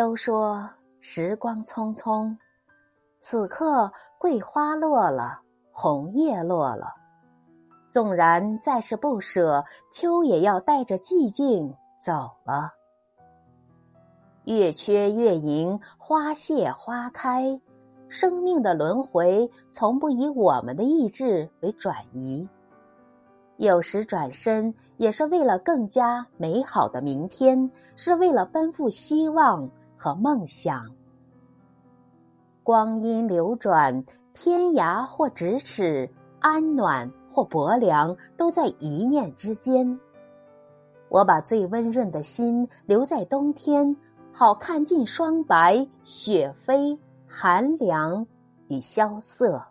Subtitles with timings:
[0.00, 0.66] 都说
[1.02, 2.34] 时光匆匆，
[3.20, 5.38] 此刻桂花落了，
[5.70, 6.86] 红叶落了。
[7.90, 12.72] 纵然再是不舍，秋也要带着寂静走了。
[14.44, 17.60] 月缺月盈，花谢花开，
[18.08, 22.48] 生命的轮回从不以我们的意志为转移。
[23.58, 29.68] 有时转身也是为了更加美好的明天，是为了奔赴希望
[30.00, 30.90] 和梦想。
[32.62, 36.08] 光阴流转，天涯或咫尺，
[36.38, 40.00] 安暖或薄凉，都在一念之间。
[41.10, 43.94] 我把最温润的心留在冬天，
[44.32, 48.26] 好看尽霜白、雪飞、寒凉
[48.68, 49.62] 与萧瑟。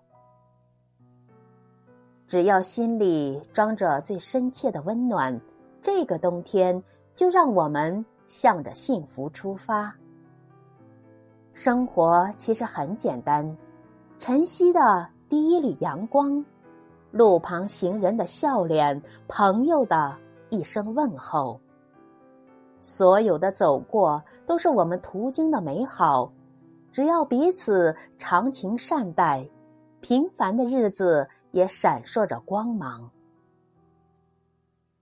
[2.27, 5.41] 只要心里装着最深切的温暖，
[5.81, 6.83] 这个冬天
[7.15, 9.91] 就让我们向着幸福出发。
[11.61, 13.57] 生活其实很简单，
[14.17, 16.41] 晨曦的第一缕阳光，
[17.11, 20.15] 路旁行人的笑脸，朋友的
[20.49, 21.59] 一声问候，
[22.79, 26.31] 所有的走过都是我们途经的美好。
[26.93, 29.45] 只要彼此长情善待，
[29.99, 31.27] 平凡的日子。
[31.51, 33.09] 也闪烁着光芒。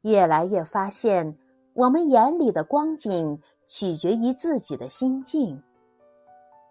[0.02, 1.38] 越来越发现，
[1.74, 5.62] 我们眼里的光景取决于自己的心境。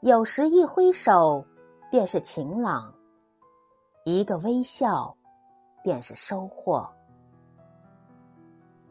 [0.07, 1.45] 有时一挥手，
[1.91, 2.95] 便是晴朗；
[4.05, 5.13] 一个微笑，
[5.83, 6.89] 便是收获。